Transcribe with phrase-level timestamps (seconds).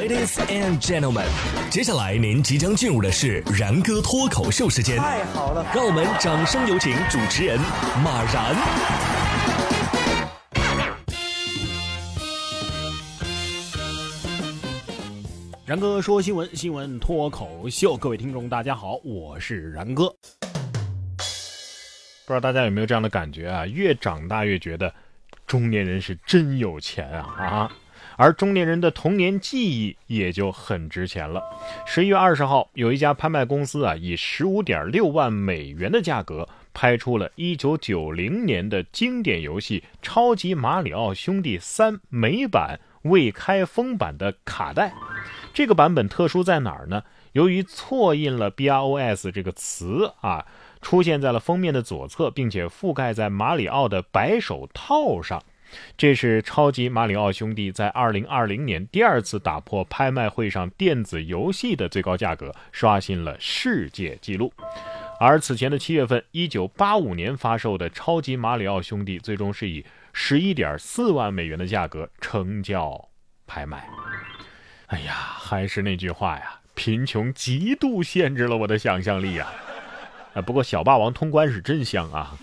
[0.00, 1.26] Ladies and gentlemen，
[1.70, 4.96] 接下来您即将进入的是然哥脱口秀时间。
[4.96, 7.60] 太好了，让我们掌声有请主持人
[8.02, 8.56] 马然。
[15.66, 20.08] 然哥说新闻，新闻脱口秀，各位听众大家好，我是然哥。
[22.24, 23.66] 不知道大家有没有这样的感觉啊？
[23.66, 24.90] 越长大越觉得
[25.46, 27.70] 中年人是真有钱啊啊！
[28.20, 31.42] 而中年人的童年记忆也就很值钱了。
[31.86, 44.92] 十一月二十号，有一家拍卖公司啊，以十五点六万美元的价格拍出了一九九零年的经典游戏《超级马里奥兄弟三》美版未开封版的卡带。
[45.54, 47.02] 这个版本特殊在哪儿呢？
[47.32, 50.44] 由于错印了 BROS 这个词啊，
[50.82, 55.42] 出现在了封面的左侧，并且覆盖在马里奥的白手套上。
[55.96, 64.52] 这是超级马里奥兄弟在2020年第二次打破拍卖会上电子游戏的最高价格，刷新了世界纪录。
[65.18, 73.08] 而此前的七月份，1985年发售的超级马里奥兄弟，最终是以11.4万美元的价格成交
[73.46, 73.86] 拍卖。
[74.86, 79.46] 哎呀，还是那句话呀，贫穷极度限制了我的想象力呀！
[80.34, 82.36] 啊，不过小霸王通关是真香啊。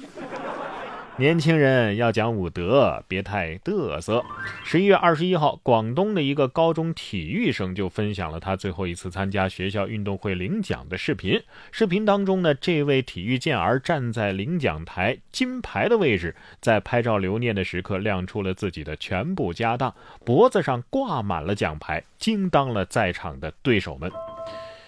[1.19, 4.23] 年轻人要讲武德，别太嘚瑟。
[4.63, 11.41] 十一月二十一号，广东的一个高中体育生就分享了他最后一次参加学校运动会领奖的视频。
[11.71, 24.11] 视频当中呢，这位体育健儿站在领奖台金牌的位置，在拍照留念的时刻亮出了自己的全部家当，脖子上挂满了奖牌，惊当了在场的对手们。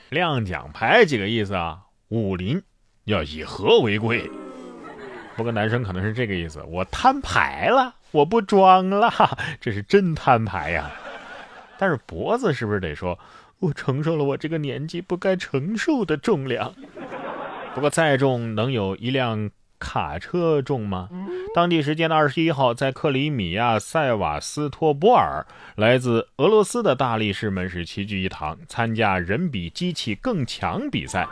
[0.10, 1.80] 亮奖牌几个意思啊？
[2.10, 2.62] 武林
[3.06, 4.30] 要以和为贵。
[5.40, 9.10] 不过男生可能是这个意思，我摊牌了，我不装了，
[9.62, 10.92] 这是真摊牌呀。
[11.78, 13.18] 但是脖子是不是得说，
[13.60, 16.76] 我承受了我这个年纪不该承受的重量？
[17.74, 21.08] 不过再重能有一辆卡车重吗？
[21.56, 25.48] 当地时间的二十一号，在克里米亚塞瓦斯托波尔，
[25.78, 31.26] 来自俄罗斯的大力士们是齐聚一堂，参加人比机器更强比赛，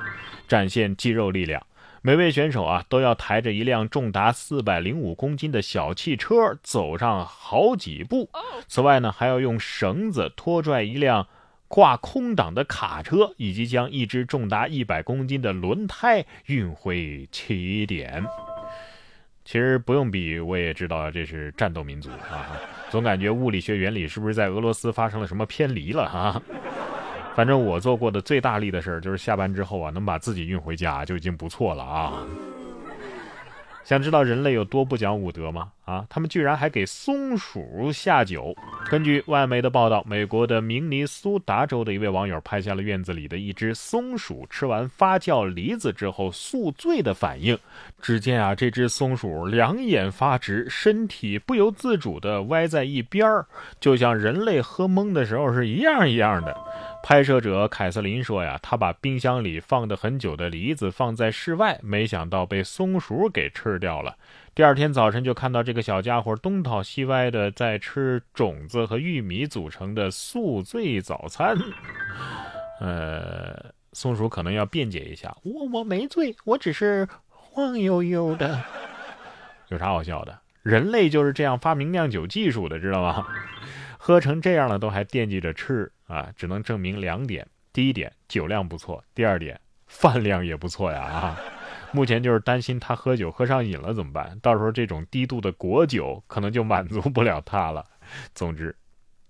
[0.48, 1.62] 展现肌肉力量。
[2.08, 8.30] 每位选手啊，都要抬着一辆重达四百零五公斤的小汽车走上好几步。
[8.66, 11.28] 此外呢，还要用绳子拖拽一辆
[11.68, 18.26] 挂空挡的卡车，以及将一只重达一百公斤的轮胎运回起点。
[19.44, 22.56] 其实不用比，我也知道这是战斗民族啊！
[22.90, 26.42] 总感觉物理学原理是不是在俄罗斯发生了什么偏离了啊？
[27.38, 32.26] 反正我做过的最大力的事儿，就是下班之后啊，能把自己运回家就已经不错了啊。
[33.84, 35.72] 想知道人类有多不讲武德吗？
[35.88, 38.54] 啊，他们居然还给松鼠下酒。
[38.90, 47.58] 根据外媒的报道，美国的明尼苏达州的一位网友拍下了院子里的一只松鼠吃完发酵梨子之后宿醉的反应。
[48.02, 53.46] 只见啊，这只松鼠两眼发直，身体不由自主地歪在一边儿，
[53.80, 56.54] 就像人类喝懵的时候是一样一样的。
[57.02, 64.18] 拍摄者凯瑟琳说：“呀，他把冰箱里放的很久的梨子放在室外，没想到被松鼠给吃掉了。
[64.58, 71.56] 第二天早晨就看到这个小家伙东倒西歪的在吃种子和玉米组成的宿醉早餐。
[72.80, 78.60] 呃，松鼠可能要辩解一下，我我没醉，我只是晃悠悠的。
[79.70, 80.36] 有啥好笑的？
[80.64, 83.28] 人类就是这样发明酿酒技术的，知道吗？
[84.00, 91.04] 喝成这样了都还惦记着吃。”啊，只能证明两点：第一点，酒量不错；第二点，饭量也不错呀！
[91.04, 91.40] 啊，
[91.98, 94.38] 目前就是担心他喝酒喝上瘾了怎么办？
[94.40, 97.84] 到时候这种低度的果酒可能就满足不了他了。
[98.36, 98.76] 总之，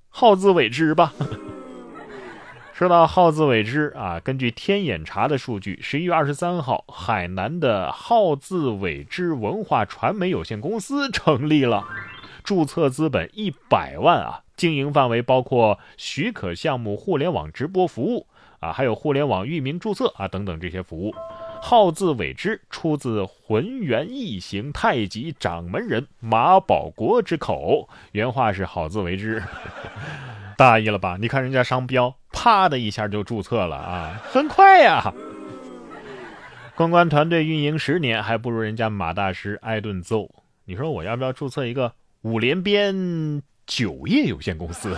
[0.09, 1.13] 好自为之吧。
[2.75, 11.85] 说到好自为之啊，根据天眼查的数据，十一月二十三号，海南的好自为之文化传媒有限公司成立了，
[12.43, 14.43] 注册资本一百万啊。
[14.57, 18.27] 经营范围包括许可项目、互联网直播服务
[18.59, 21.15] 啊，还有互联网域名注册啊等等这些服务。
[21.61, 29.43] 号字尾之出自浑元异形太极掌门人马保国之口，原话是“好自为之”，
[30.57, 31.17] 大意了吧？
[31.19, 35.13] 你看人家商标，啪的一下就注册了啊，很快呀。
[36.75, 40.29] 公关团队运营十年，还不如人家马大师挨顿揍。
[40.65, 43.41] 你说我要不要注册一个五连鞭？
[43.65, 44.95] 酒业有限公司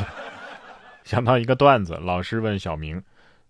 [1.03, 3.01] 想到一个段子，老师问小明：“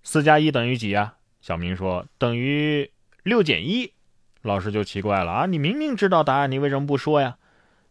[0.01, 2.89] 四加一等于几啊？”小明说：“等于
[3.29, 3.93] 六减一。”
[4.41, 7.37] 老师就奇怪了：“啊，你明明知道答案，你为什么不说呀？”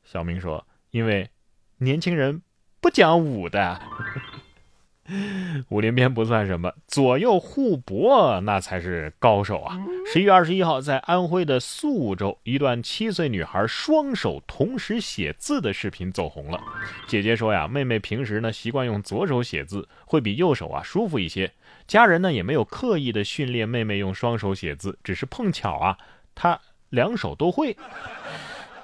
[0.05, 1.31] 小明说：“因为
[1.79, 2.43] 年轻人
[2.81, 3.81] 不讲武的。”
[5.69, 9.79] 五连鞭不算什么，左右互搏那才是高手啊！
[10.13, 16.61] 十一月二十一号，在安徽的宿州，一段七岁女孩双手同时写字的视频走红了。
[17.07, 21.51] 姐姐说呀，妹妹平时呢习惯用左手写字，会比右手啊舒服一些。
[21.87, 25.97] 家人呢也没有刻意的训练妹妹用双手写字，只是碰巧啊，
[26.35, 26.61] 她
[26.91, 27.77] 两手都会。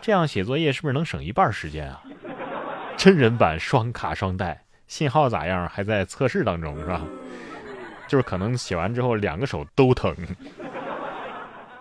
[0.01, 2.03] 这样写作业是不是能省一半时间啊？
[2.97, 4.64] 真人版双卡双待。
[4.95, 5.69] 信号咋样？
[5.69, 7.01] 还在测试当中，是吧？
[8.07, 10.15] 就是可能写完之后两个手都疼。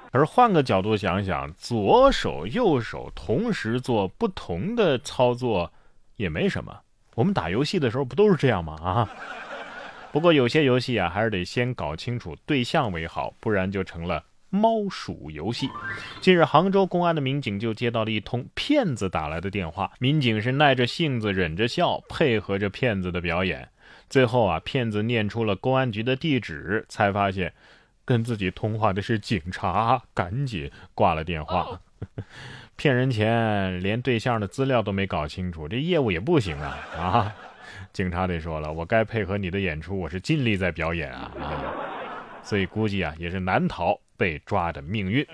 [0.10, 5.72] 而换个角度想想，左手右手同时做不同的操作
[6.16, 6.76] 也没什么。
[7.14, 8.76] 我们打游戏的时候不都是这样吗？
[8.84, 9.08] 啊！
[10.12, 14.24] 不过有些游戏啊，还是得先搞清楚对象为好，不然就成了。
[14.54, 15.68] 猫鼠游戏。
[16.22, 23.68] 近日，杭州公安的民警就接到了一通骗子打来的电话，民警是耐着性子忍着笑，配合着骗子的表演。
[24.08, 27.52] 最后啊，骗子念出了公安局的地址，才发现
[28.06, 31.80] 跟自己通话的是警察，赶紧挂了电话。
[32.78, 36.78] 骗人钱，连对象的资料都没搞清楚，这业务也不行啊！
[36.96, 37.36] 啊，
[37.92, 41.32] 警察得说了，我该配合你的演出，我是尽力在表演啊。
[42.44, 43.98] 所以估计啊，也是难逃。
[44.18, 45.26] 被抓的命运。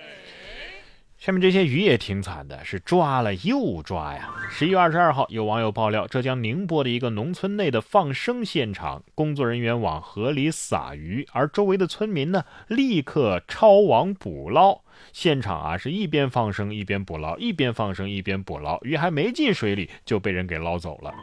[1.18, 4.30] 下面这些鱼也挺惨的，是抓了又抓呀。
[4.50, 14.80] 十一月二十二号，有网友爆料，浙江宁波的一个农村内的放生现场，工作人员往河里撒鱼，而周围的村民呢，立刻抄网捕捞。
[15.12, 21.14] 现场啊，是一边放生一边捕捞，一边放生一边捕捞，鱼还没进水里就被人给捞走了。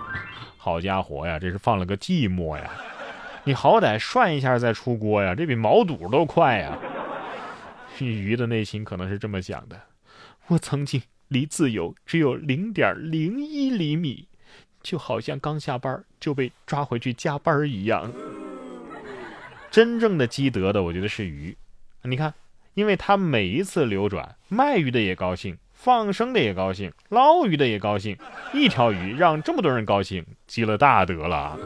[0.58, 2.70] 好家伙呀，这是放了个寂寞呀！
[3.44, 6.76] 你好歹涮一下再出锅呀，这比毛肚都快呀！
[8.04, 9.80] 鱼的内心可能是这么想的：
[10.48, 14.28] 我曾经离自由只有零点零一厘米，
[14.82, 18.12] 就好像刚下班就被抓回去加班一样。
[19.70, 21.56] 真正的积德的，我觉得是鱼。
[22.02, 22.32] 你看，
[22.74, 28.16] 因为它每一次流转，卖鱼的也高兴，放生的也高兴，捞鱼的也高兴，
[28.54, 31.58] 一条鱼让这么多人高兴，积了大德了。